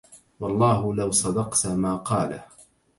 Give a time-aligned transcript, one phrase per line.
[0.39, 2.45] والله لو صدقت ما قاله